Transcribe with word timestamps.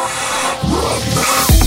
Run. 0.00 1.59